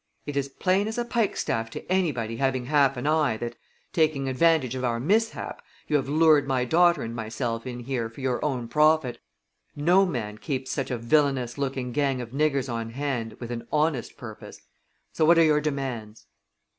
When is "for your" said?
8.09-8.43